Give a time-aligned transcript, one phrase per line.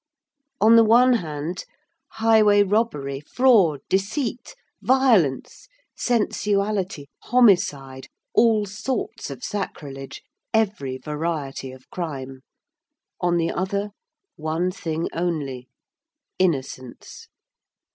[0.59, 1.63] On the one hand,
[2.13, 10.23] highway robbery, fraud, deceit, violence, sensuality, homicide, all sorts of sacrilege,
[10.55, 12.41] every variety of crime;
[13.19, 13.91] on the other,
[14.37, 15.67] one thing only,
[16.39, 17.27] innocence.